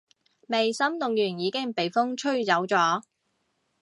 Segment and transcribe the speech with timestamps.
[0.47, 3.03] 未心動完已經畀風吹走咗